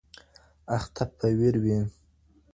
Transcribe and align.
اخته 0.75 1.03
په 1.17 1.27
ویر 1.37 1.55
وي 1.63 1.77